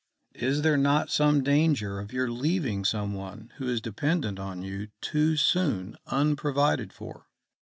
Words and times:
Is 0.41 0.63
there 0.63 0.77
not 0.77 1.11
some 1.11 1.43
danger 1.43 1.99
of 1.99 2.11
your 2.11 2.27
leaving 2.31 2.83
someone 2.85 3.53
who 3.57 3.67
is 3.67 3.79
dependent 3.79 4.39
on 4.39 4.63
you 4.63 4.87
too 4.99 5.37
soon 5.37 5.95
unprovided 6.07 6.91
for? 6.91 7.27